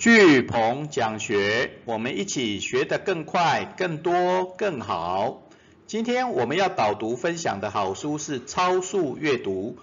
[0.00, 5.42] 巨鹏讲学，我们一起学得更快、更多、更好。
[5.86, 9.76] 今天我们要导读分享的好书是超速阅读，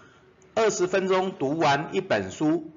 [0.56, 2.72] 二十分钟读完一本书。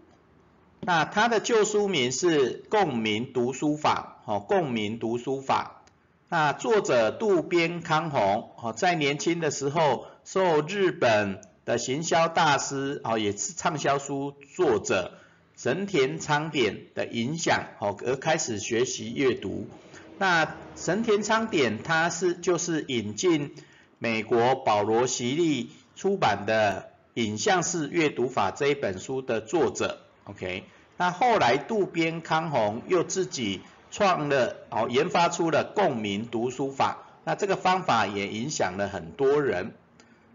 [0.81, 5.83] 那它的旧书名是《共鸣读书法》，哦，《共鸣读书法》。
[6.29, 15.15] 那作者渡边康弘，哦，在年轻的时候受日本的行销大师，哦，也是畅销书作者。
[15.63, 19.69] 神田昌典的影响，哦，而开始学习阅读。
[20.17, 23.55] 那神田昌典他是就是引进
[23.99, 30.01] 美国保罗席利出版的影像式阅读法这一本书的作者。
[30.25, 30.65] OK，
[30.97, 37.07] 那后来渡边康弘又自己创了，哦，研发出了共鸣读书法。
[37.25, 39.75] 那这个方法也影响了很多人。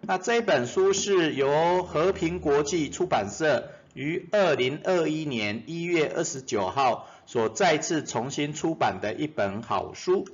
[0.02, 3.72] 那这本书是由和平国际出版社。
[3.96, 10.28] 于二零二一年一月二十九号所再次重新出版的一本好书。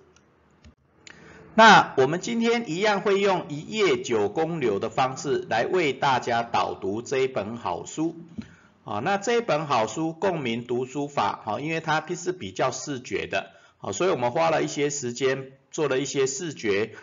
[1.54, 8.16] 那我们今天一样会用一页九公流的方式来为大家导读这一本好书。
[8.84, 16.94] 啊，那这一本好书共鸣读书法，好，因为它是比较视觉的，好，所以我们花了一些时间做了一些视觉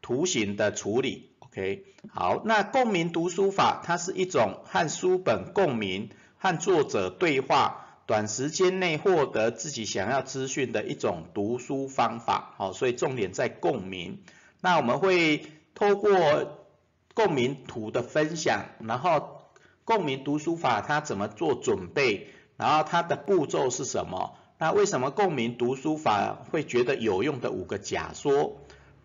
[0.00, 1.30] 图形的处理。
[1.54, 12.54] OK，好，那共鸣读书法，它是一种和书本共鸣、和作者对话，短时间内获得自己想要资讯的一种读书方法。
[12.56, 14.24] 好，所以重点在共鸣。
[14.62, 16.66] 那我们会透过
[17.14, 19.44] 共鸣图的分享，然后
[19.84, 24.36] 共鸣读书法它怎么做准备，然后它的步骤是什么？
[24.58, 28.56] 那为什么共鸣读书法会觉得有用的五个假说？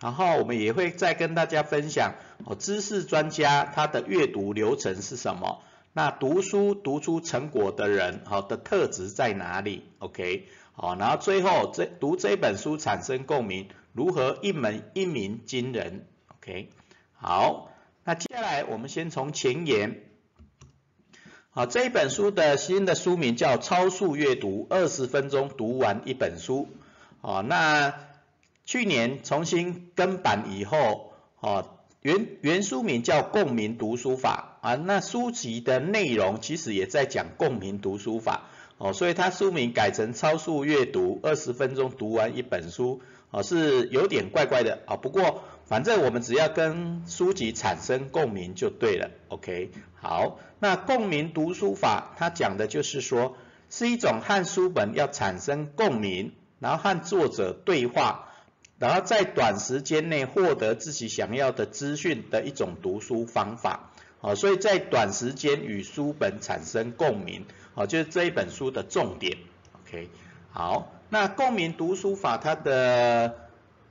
[0.01, 2.13] 然后我们也会再跟大家分享
[2.45, 5.61] 哦，知识专家他的阅读流程是什么？
[5.93, 16.69] 那读书读出成果的人，好的特质在哪里？OK，好，然后最后这读这本书产生共鸣，如何一门一鸣惊人？OK，
[17.13, 17.71] 好，
[18.03, 20.03] 那接下来我们先从前言，
[21.49, 26.67] 好，这一本书的新的书名叫超速阅读，二十分钟读完一本书，
[27.21, 27.93] 好，那。
[28.65, 34.45] 去年重新更版以后，哦，原原书名叫共鸣读书法。
[34.61, 42.99] 啊，那书籍的内容其实也在讲共鸣读书法，哦，所以它书名改成超速阅读，二十分钟读完一本书，
[43.31, 44.79] 哦，是有点怪怪的。
[44.85, 53.37] 啊，不过反正我们只要跟书籍产生共鸣就对了，OK，好，那共鸣读书法它讲的就是说，
[53.69, 58.28] 是一种和书本要产生共鸣，然后和作者对话。
[58.79, 63.91] 然后在短时间内获得自己想要的资讯的一种读书方法，
[64.21, 69.37] 好，所以在短时间与书本产生共鸣，好，就是这一本书的重点
[69.83, 70.09] ，OK，
[70.51, 73.49] 好，那共鸣读书法它的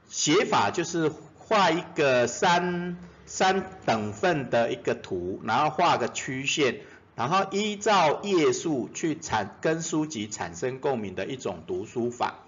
[0.08, 6.80] 写法就是画一个三三等份的一个图，然后画个曲线，
[7.14, 12.38] 然后依照页数去产跟书籍产生共鸣的一种读书法，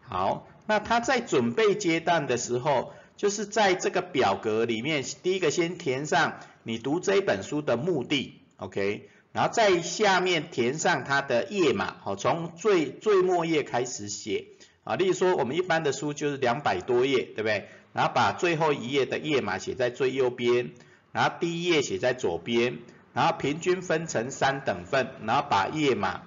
[0.00, 0.46] 好。
[0.70, 14.44] 那他在准备阶段的时候，就是在这个表格里面，第一个先填上你读这本书的目的，OK，然后在下面填上它的页码，好，从最最末页开始写，
[14.84, 17.68] 啊，例如说我们一般的书就是两百多页，对不对？
[17.92, 20.70] 然后把最后一页的页码写在最右边，
[21.10, 22.78] 然后第一页写在左边，
[23.12, 26.22] 然后平均分成三等份，然后把页码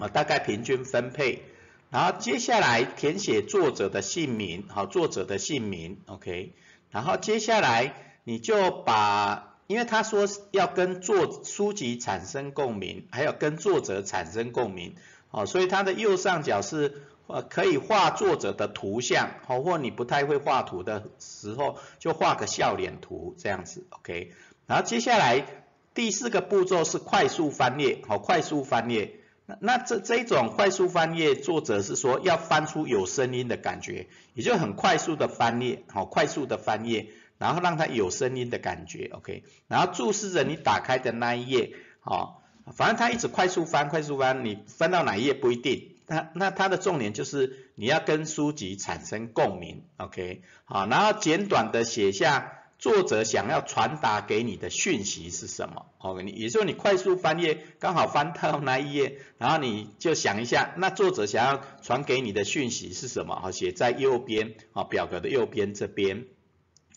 [0.00, 1.44] 啊大概平均分配。
[1.92, 6.54] 然后接下来填写作者的姓名，好，作者的姓名，OK。
[6.90, 7.94] 然后接下来
[8.24, 14.94] 你就把，因为他说要跟作书籍产生共鸣，还有跟作者产生共鸣，
[15.28, 24.32] 好，所以它的右上角是呃可以画作者的图像，好，或你不太会画图的时候，就画个笑脸图这样子，OK。
[24.66, 25.44] 然后接下来
[25.92, 29.18] 第四个步骤是快速翻页，好，快速翻页。
[29.60, 42.42] 那这这一种快速翻页，作者是说要翻出有声音的感觉，也就很快速的翻页，好，快速的翻页，然后让它有声音的感觉，OK，然后注视着你打开的那一页，好，
[42.74, 52.58] 反正它一直快速翻，快速翻，你翻到哪一页不一定，那那它的重点就是你要跟书籍产生共鸣，OK，好，然后简短的写下。
[52.82, 63.36] 作者想要传达给你的讯息是什么？OK，你也就是你快速翻页，刚好翻到那一页，然后你就想一下，那作者想要传给你的讯息是什么？
[63.36, 66.24] 好，写在右边，啊，表格的右边这边。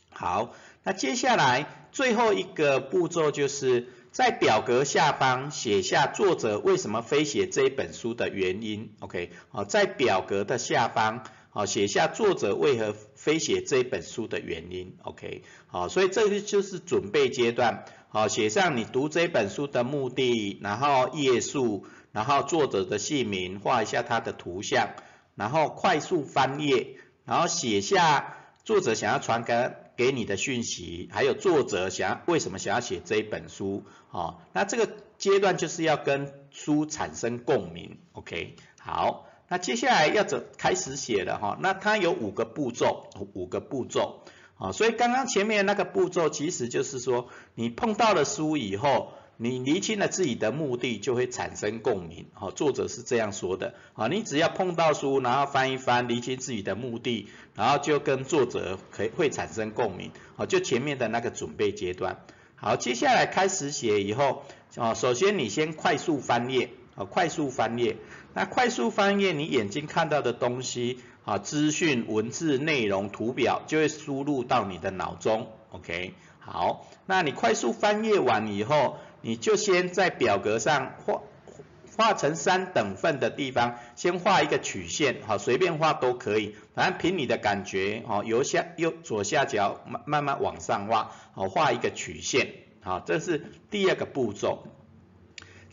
[0.09, 11.23] 好，那接下来最后一个步骤就是在表格下方写下作者为什么非写这一本书的原因，OK，好，在表格的下方，
[11.55, 24.95] 好，写下作者为何非写这本书的原因，OK，好，所以这个就是准备阶段，好，写上你读这本书的目的，然后页数，然后作者的姓名，画一下他的图像，
[25.35, 28.35] 然后快速翻页，然后写下
[28.65, 29.53] 作者想要传给。
[29.97, 39.25] 给你的讯息，还有作者想要为什么想要写这一本书，哦，那这个阶段就是要跟书产生共鸣，OK，好，
[39.55, 44.19] 那接下来要怎开始写了哈，那它有五个步骤，五个步骤，
[44.57, 49.13] 啊，所以刚刚前面那个步骤其实就是说，你碰到了书以后。
[49.37, 52.27] 你厘清了自己的目的，就会产生共鸣。
[52.33, 53.73] 好，作者是这样说的。
[53.93, 60.11] 啊，你只要碰到书，然后翻一翻，厘清自己的目的，然后就跟作者可会产生共鸣。
[60.37, 62.21] 好，就前面的那个准备阶段。
[62.55, 64.43] 好，接下来开始写以后，
[64.77, 67.97] 啊，首先你先快速翻页，啊，快速翻页。
[68.33, 75.51] 那快速翻页，你眼睛看到的东西，啊，资讯、文字、内容、图表，就会输入到你的脑中。
[75.71, 78.97] OK，好，那你快速翻页完以后。
[79.27, 81.23] 你就先在表格上画
[81.97, 94.67] 画成三等份的地方，先画一个曲线，好，随便画都可以，反正凭你的感觉，好，由下右左下角慢慢慢往上画，好，画一个曲线，好，这是第二个步骤。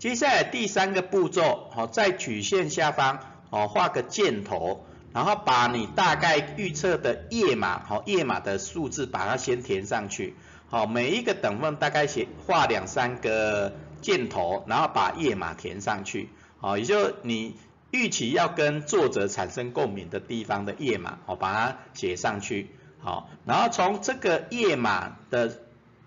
[0.02, 3.20] 接下来第三个步骤，好，在曲线下方，
[3.50, 10.34] 好，画个箭头，然后把你大概预测的页码，好，页码的数字把它先填上去。
[10.68, 16.30] 好，每一个等份大概写画两三个箭头，然后把页码填上去。
[16.58, 17.54] 好，也就你
[17.92, 22.70] 预期要跟作者产生共鸣的地方的页码，好，把它写上去。
[22.98, 25.60] 好，然后从这个页码的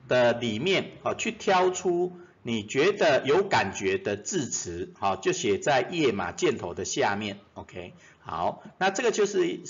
[0.09, 2.11] 的里面，好，去挑出
[2.47, 7.39] 你觉得有感觉的字词，好，就写在页码箭头的下面。
[7.55, 9.61] OK，好，那这个就是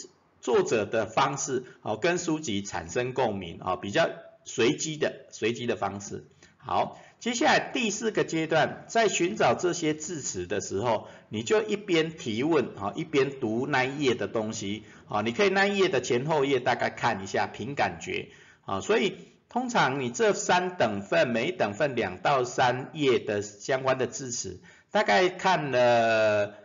[0.42, 4.10] 作者的方式，好，跟书籍产生共鸣，啊，比较。
[4.48, 6.24] 随机的随机的方式，
[6.58, 18.28] 好，接下来第四个阶段，在寻找这些字词的时候，你就一边提问，啊，一边读那一页的东西，啊，你可以那一页的前后页大概看一下，凭感觉，
[18.66, 19.16] 啊，所以
[19.56, 24.60] 通常你这三等份，每等份两到三页的相关的字词，
[24.92, 26.56] 大概看了。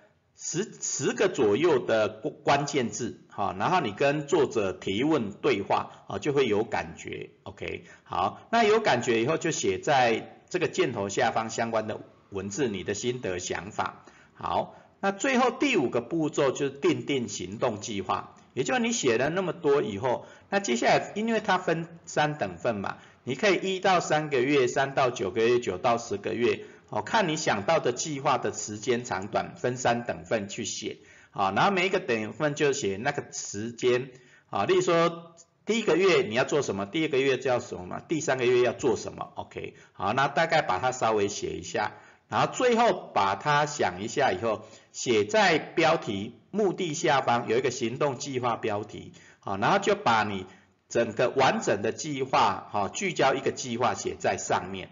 [0.42, 12.00] 十十个左右的关关键字，哈，然后你跟作者提问对话，啊，就会有感觉，OK，好，那有感觉以后就写在这个箭头下方相关的
[12.30, 26.64] 文字，你的心得想法，好，那最后第五个步骤就是定定行动计划，也就你写了那么多以后，那接下来因为它分三等份嘛，你可以一到三个月，三到九个月，九到十个月。
[26.92, 30.96] 哦，看你想到的计划的时间长短，分三等份去写，
[31.30, 34.10] 好，然后每一个等份就写那个时间，
[34.48, 41.92] 啊，例如说第一个月你要做什么，第二个月叫什么，第三个月要做什么，OK，好，那大概把它稍微写一下，
[42.28, 50.46] 然后最后把它想一下以后，写在标题目的下方有一个行动计划标题，好，然后就把你
[50.88, 54.90] 整个完整的计划，好，聚焦一个计划写在上面。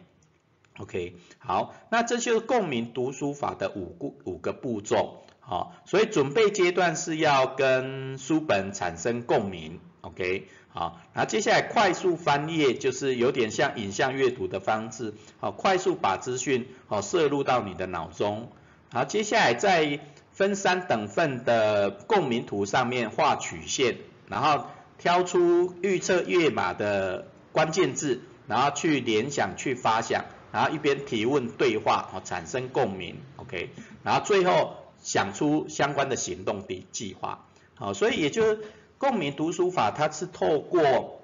[0.78, 18.52] OK，好，那这就是共鸣读书法的五步五个步骤，好，所以准备阶段是要跟书本产生共鸣，OK，好，那接下来快速翻页就是有点像影像阅读的方式，好，快速把资讯好摄入到你的脑中，
[18.90, 20.00] 好，接下来在
[20.32, 24.66] 分三等份的共鸣图上面画曲线，然后
[24.96, 30.24] 挑出预测页码的关键字，然后去联想去发想。
[30.50, 33.68] 然后一边提问对话，哦，产生共鸣，OK，
[34.02, 38.60] 然后最后想出相关的行动的计划，好，所以也就是
[38.96, 41.20] 共鸣读书法，它是透过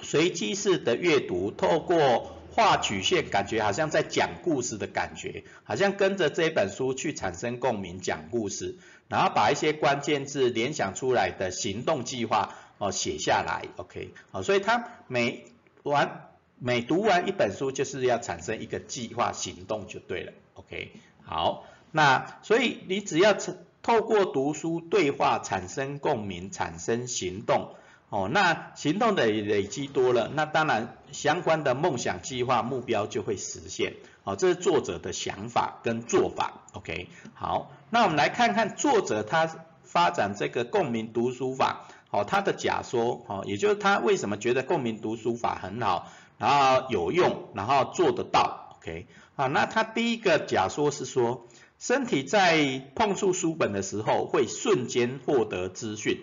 [0.00, 15.44] 随机式的阅读，透过画曲线，感觉好像在讲故事的感觉，好像跟着这本书去产生共鸣，讲故事，然后把一些关键字联想出来的行动计划，哦，写下来，OK，好，所以它每
[15.84, 16.24] 完。
[16.60, 20.90] 每读完一本书，就是要产生一个计划行动就对了，OK，
[21.22, 23.36] 好，那所以你只要
[23.80, 27.76] 透过读书对话产生共鸣，产生行动，
[28.10, 39.48] 哦，那行动的累积多了，那当然相关的梦想计划目标就会实现，好，这是作者的想法跟做法，OK，好，那我们来看看作者他
[39.82, 46.10] 发展这个共鸣读书法，好，他的假说，好，也就是他为什么觉得共鸣读书法很好。
[46.38, 48.76] 然后有用，然后做得到。
[48.78, 51.48] OK，啊，那他第一个假说是说，
[51.80, 56.20] 身体在碰触书本的时候会瞬间获得资讯，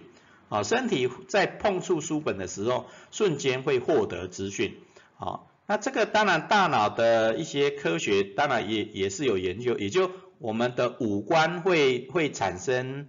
[0.49, 4.77] 啊，身体在碰触书本的时候瞬间会获得资讯，
[5.15, 13.07] 好，那这个当然大脑的一些科学当然也也是有研究，也就我们的五官会会产生。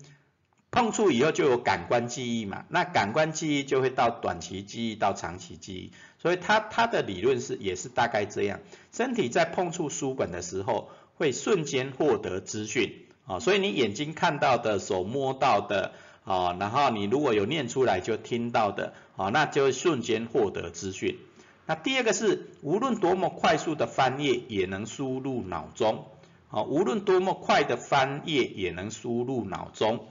[0.69, 8.61] 碰触以后就有感官记忆嘛，那感官记忆就会到短期记忆到长期记忆，所以它它的理论是也是大概这样，
[8.93, 13.07] 身体在碰触书本的时候会瞬间获得资讯。
[13.27, 15.93] 啊，所以你眼睛看到的、手摸到的
[16.27, 21.19] 啊，然后你如果有念出来就听到的啊，那就瞬间获得资讯。
[21.67, 26.07] 那第二个是无论多么快速的翻页也能输入脑中，
[26.51, 30.05] 啊，无论多么快的翻页也能输入脑中。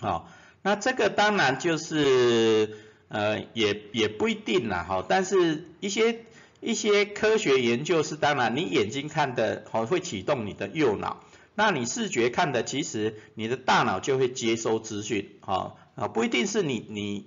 [0.00, 0.30] 好，
[0.62, 2.76] 那这个当然就是
[3.08, 6.20] 呃也也不一定啦，哈，但是一些
[6.60, 11.22] 一些科学研究是当然，你眼睛看的好会启动你的右脑，
[11.58, 17.26] 那你视觉看的其实你的大脑就会接收资讯，哈啊不一定是你你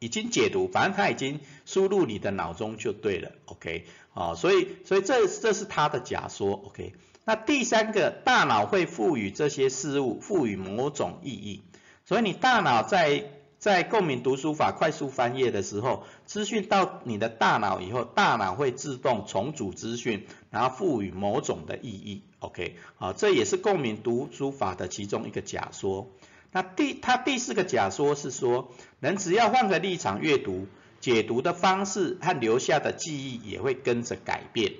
[0.00, 6.92] 已经解读，反正它已经输入你的脑中就对了，OK，啊所以所以这这是他的假说，OK，
[7.24, 11.62] 那第三个大脑会赋予这些事物赋予某种意义。
[12.04, 22.24] 所以你大脑在在共鸣读书法快速翻页的时候，资讯到你的大脑以后，大脑会自动重组资讯，然后赋予某种的意义。
[22.40, 26.10] OK，好，这也是共鸣读书法的其中一个假说。
[26.52, 30.66] 那第它第四个假说是说，人只要换个立场阅读，
[31.00, 34.72] 解读的方式和留下的记忆也会跟着改变。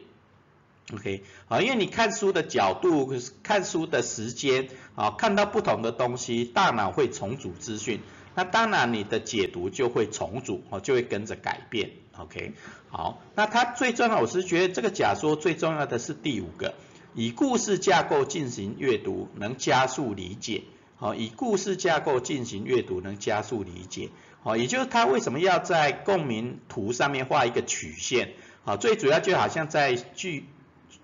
[0.93, 3.15] OK，好，因为你看书的角度、
[3.45, 8.01] 看书的时间，啊，看到不同的东西，大脑会重组资讯，
[8.35, 11.91] 那当然你的解读就会重组，哦，就会跟着改变。
[12.19, 12.55] OK，
[12.89, 16.75] 好，那它最重要，我是觉得这个假说最重要的是第五个，
[17.15, 20.63] 以故事架构进行阅读能加速理解，
[20.97, 24.09] 好，以故事架构进行阅读能加速理解，
[24.43, 28.33] 好，也就是他为什么要在共鸣图上面画一个曲线，
[28.65, 30.45] 好，最主要就好像在剧。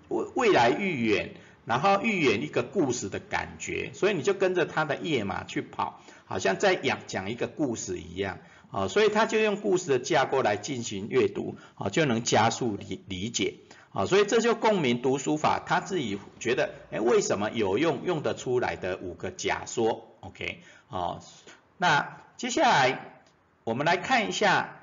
[0.09, 1.33] 未未来预演，
[1.65, 13.55] 然后预演一个故事的感觉，所以你就跟着他的页码去跑，好像在讲讲一个故事一样，好，所以他就用故事的架构来进行阅读，好，就能加速理理解，
[13.97, 21.19] 啊，所以这就共鸣读书法，他自己觉得，哎，为什么有用用得出来的五个假说，OK，啊，
[21.77, 23.21] 那接下来
[23.63, 24.73] 我们来看一下。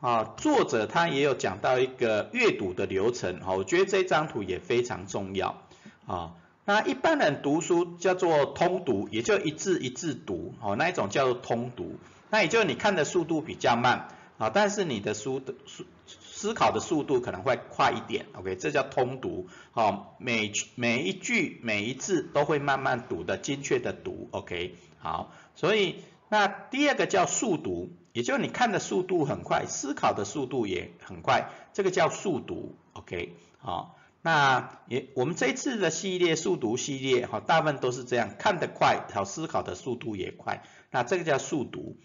[0.00, 5.62] 啊，作者他也有讲到一个阅读的流程，哈，我觉得这张图也非常重要，
[6.06, 6.32] 啊，
[6.66, 11.96] 那一般人读书叫做通读，也就一字一字读，哦，那一种叫做通读，
[12.28, 14.08] 那也就你看的速度比较慢，
[14.44, 25.96] 啊，但是你的书的思思考的速度可能会快一点，OK，这叫通读，好，每每一句每一字都会慢慢读的精确的读，OK，好，所以
[26.28, 27.90] 那第二个叫速读。
[28.14, 41.96] 也就你看的速度很快，思考的速度也很快，这个叫速读，OK，好，那也我们这一次的系列速读系列，哈，大部分都是这样，看得快，好，思考的速度也快，那这个叫速读，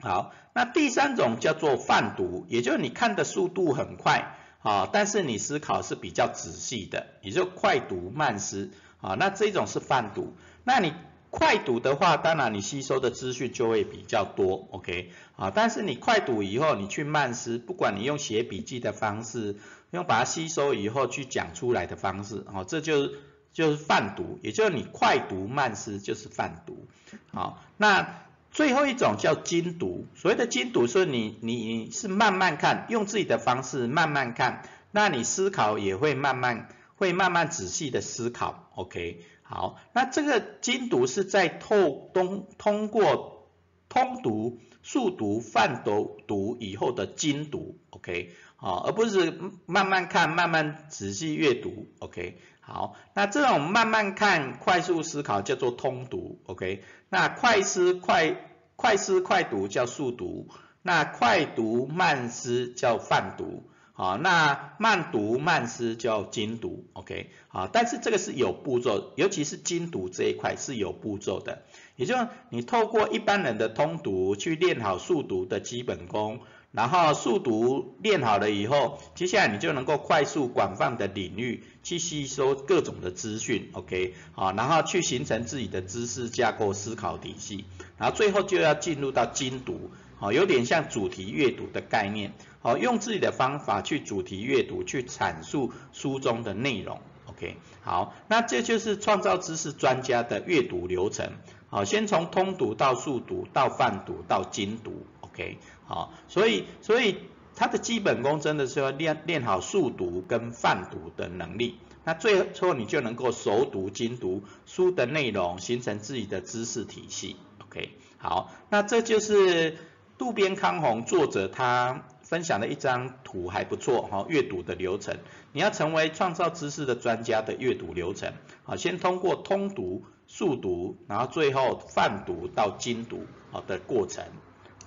[0.00, 10.92] 好，那第三种叫做泛读，也就是你看的速度很快，啊，但是你思考是比较仔细的，也就快读慢思，啊，那这种是泛读，那你。
[11.30, 19.56] 快读的话，当然你吸收的资讯就会比较多，OK，啊，但是你快读以后，你去慢思，不管你用写笔记的方式，
[19.90, 23.10] 用把它吸收以后去讲出来的方式，哦，这就
[23.52, 26.88] 就是泛读，也就是你快读慢思就是泛读，
[27.30, 39.20] 好，那最后一种叫精读，所谓的精读是你你是慢慢看，用自己的方式慢慢看，那你思考也会慢慢会慢慢仔细的思考，OK。
[39.42, 43.48] 好，那这个精读是在透通通过
[43.88, 52.36] 通读、速读、泛读读以后的精读，OK，好，而不是慢慢看、慢慢仔细阅读，OK，
[52.68, 58.36] 好，那这种慢慢看、快速思考叫做通读，OK，那快思快
[58.76, 60.48] 快思快读叫速读，
[60.82, 63.62] 那快读慢思叫泛读。
[63.94, 71.62] 好，那慢读慢思叫精读，OK，好，但是这个是有步骤，尤其是精读这一块是有步骤的，
[71.96, 87.64] 也就是你透过一般人的通读去练好速读的基本功，然后速读练好了以后，接下来你就能够快速广泛的领域去吸收各种的资讯，OK，好，然后去形成自己的知识架构思考体系，
[87.96, 89.90] 然后最后就要进入到精读。
[90.20, 101.30] 好，有点像主题阅读的概念，好，用自己的方法去主题阅读，去阐述书中的内容，OK，好，那这就是创造知识专家的阅读流程，
[101.70, 105.06] 好，先从通读到速读到泛读到精读。
[105.38, 107.18] ，OK，好，所以所以
[107.54, 111.78] 他的基本功真的是要练练好速读跟泛读的能力。
[112.04, 117.36] 那最后你就能够熟读精读书的内容，形成自己的知识体系。
[117.62, 119.76] OK，好，那这就是
[120.16, 124.24] 渡边康弘作者他分享的一张图，还不错哈。
[124.28, 125.18] 阅读的流程，
[125.52, 128.32] 你要成为创造知识的专家的阅读流程，
[128.64, 134.24] 好，先通过通读、速读，然后最后泛读到精读好的过程。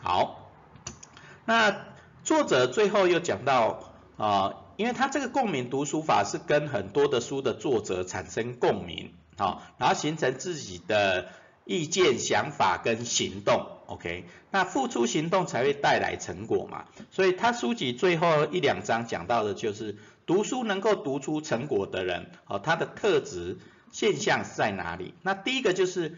[0.02, 0.41] 好，
[1.52, 1.86] 那
[2.24, 4.56] 作者最后又讲到啊。
[4.78, 11.28] 因为他这个共鸣读书法是跟很多的书的作者产生共鸣，好，然后形成自己的
[11.66, 23.60] 意见、想法跟行动，OK，那付出行动才会带来成果嘛，所以他书籍最后一两章讲到的就是读书能够读出成果的人，哦，他的特质
[23.92, 25.14] 现象是在哪里？
[25.22, 26.18] 那第一个就是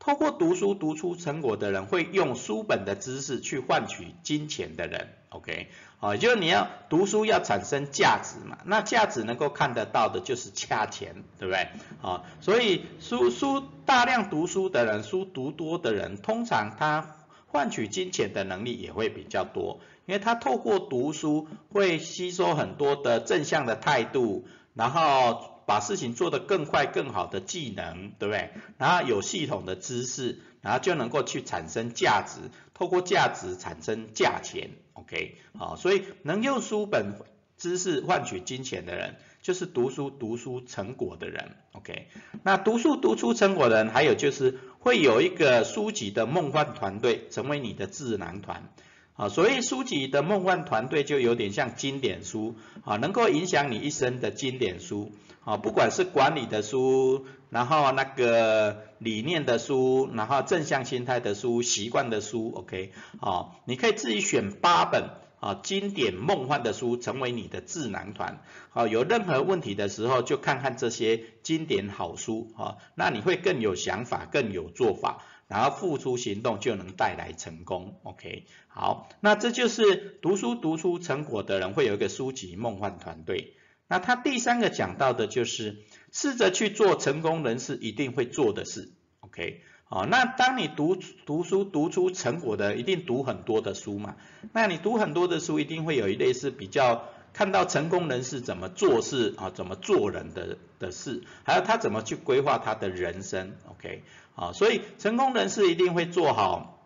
[0.00, 5.68] 透过读书读出成果的人，会用书本的知识去换取金钱的人，OK。
[6.00, 11.68] 啊，就是你要读书要产生价值嘛，那价值能够看得到的就是掐钱，对不对？
[12.00, 17.16] 啊，所以书书大量读书的人，书读多的人，通常他
[17.48, 28.50] 换取金钱的能力也会比较多，因为他透过读书会吸收很多的正向的态度，然后把事情做得更快更好的技能，对不对？
[28.76, 34.70] 然后有系统的知识，然后就能够去产生价值，透过价值产生价钱。
[34.94, 37.14] OK，好，所以能用书本
[37.56, 41.54] 知识换取金钱的人，就是读书读书成果的人。
[41.70, 42.08] OK，
[42.42, 48.68] 那读书读出成果的人，还有就是会有一个书籍的梦幻团队，成为你的智囊团。
[49.16, 55.12] 啊，所以书籍的梦幻团队就有点像经典书，啊，能够影响你一生的经典书。
[55.42, 65.08] 啊，不管是管理的书，然后那个理念的书，然后正向心态的书，习惯的书，OK，好，你可以自己选八本
[65.40, 68.42] 啊经典梦幻的书，成为你的智囊团。
[68.68, 83.54] 好，有任何问题的时候，就看看这些经典好书，啊，那你会更有想法，更有做法，然后付出行动就能带来成功，OK，好，那这就是读书读出成果的人会有一个书籍梦幻团队。
[83.88, 85.78] 那他第三个讲到的就是
[86.12, 94.14] 试着去做成功人士一定会做的事，OK，好，那当你读读书读出成果的，一定读很多的书嘛，
[94.52, 104.02] 那你读很多的书，一定会有一类是比较看到成功人士怎么做事啊，怎么做人的的事，还有他怎么去规划他的人生，OK，
[104.34, 106.80] 好，所以成功人士一定会做好，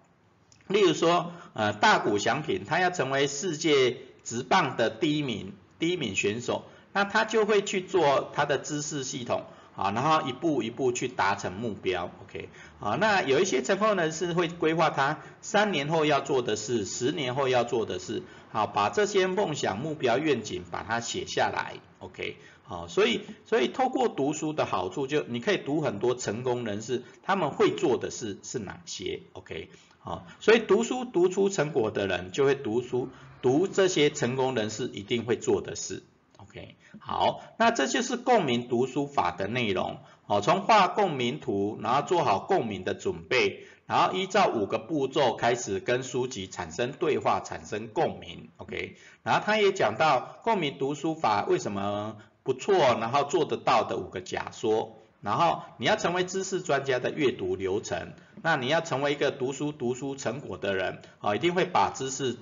[0.69, 6.65] 例如说呃大谷翔平，他要成为世界直棒的第一名第一名选手。
[6.97, 9.43] 那他就会去做他的知识系统，
[9.75, 18.23] 啊，然后一步一步去达成目标，OK，啊，那有一些成功人士会规划他三年后要做的事，十年后要做的事，
[18.55, 33.09] 好，把这些梦想、目标、愿景把它写下来，OK，好，所以所以透过读书的好处，就你可以读很多成功人士他们会做的事是哪些，OK，好，所以读书读出成果的人就会读书
[33.43, 36.05] 读这些成功人士一定会做的事。
[36.47, 39.99] OK，好，那这就是共鸣读书法的内容。
[40.27, 48.51] 好，从画共鸣图，然后做好共鸣的准备，然后依照五个步骤开始跟书籍产生对话，产生共鸣。
[48.59, 54.99] OK，然后他也讲到共鸣读书法为什么不错，然后做得到的五个假说。
[55.21, 62.37] 然后你要成为知识专家的阅读流程，那你要成为一个读书读书成果的人，啊，一定会把知识。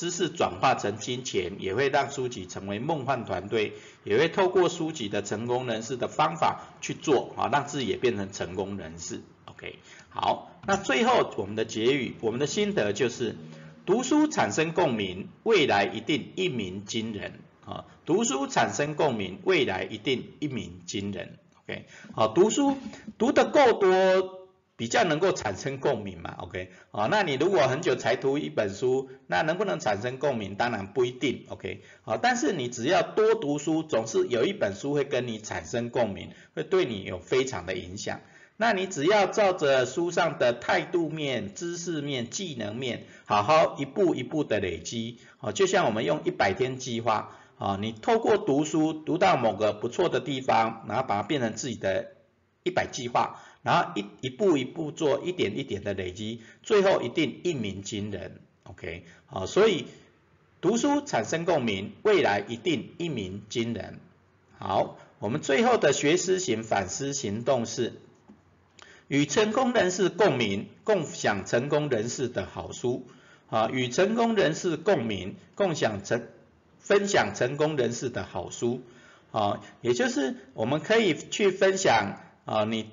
[0.00, 9.20] 知识转化成金钱，也会让书籍成为梦幻团队，也会透过书籍的成功人士的方法去做，啊，让自己也变成成功人士。
[9.44, 13.36] OK，好，那最后我们的结语，我们的心得就是，
[13.84, 17.38] 读书产生共鸣，未来一定一鸣惊人。
[17.66, 21.38] 啊，读书产生共鸣，未来一定一鸣惊人。
[21.64, 21.84] OK，
[22.14, 22.78] 好，读书
[23.18, 24.39] 读得够多。
[24.80, 30.54] 比较能够产生共鸣嘛，OK，好，那你如果很久才读一本书，那能不能产生共鸣？
[30.54, 38.22] 当然不一定，OK，好，但是你只要多读书，总是有一本书会跟你产生共鸣，会对你有非常的影响。
[38.56, 52.12] 那你只要照着书上的态度面、知识面、技能面，好好一步一步的累积，好，就像我们用一百天计划，啊，你透过读书读到某个不错的地方，然后把它变成自己的
[52.62, 53.42] 一百计划。
[53.62, 58.40] 然后一一步一步做，一点一点的累积，最后一定一鸣惊人。
[58.64, 59.86] OK，好，所以
[60.60, 63.98] 读书产生共鸣，未来一定一鸣惊人。
[64.58, 67.94] 好，我们最后的学思型反思行动是
[69.08, 73.06] 与成功人士共鸣，共享成功人士的好书。
[73.48, 76.28] 啊，与成功人士共鸣，共享成
[76.78, 78.80] 分享成功人士的好书。
[79.32, 82.90] 啊，也就是我们可以去分享啊，你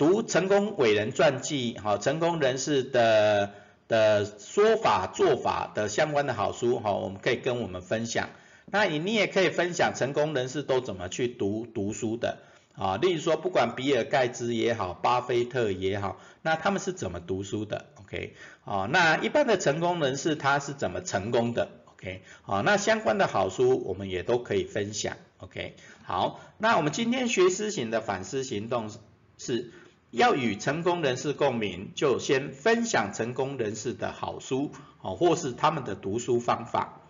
[0.00, 3.52] 读成功伟人传记，好，成功人士的
[3.86, 8.30] 的说法做法的相关的好书，哈，我们可以跟我们分享。
[8.64, 12.38] 那你你也可以分享成功人士都怎么去读读书的。
[12.76, 18.34] 啊，例如说，不管比尔盖茨也好，巴菲特也好，那他们是怎么读书的？OK，
[18.64, 25.18] 啊，那一般的成功人士他是怎么成功的？OK，好，那相关的好书我们也都可以分享。
[25.40, 28.90] OK，好，那我们今天学思行的反思行动
[29.36, 29.72] 是
[30.10, 37.00] 要与成功人士共鸣，就先分享成功人士的好书，哦，或是他们的读书方法。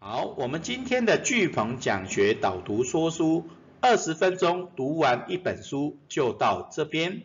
[0.00, 3.46] 好，我们今天的巨鹏讲学导读说书。
[3.80, 7.22] 二十分钟读完一本书就到这边，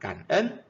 [0.00, 0.64] 感恩。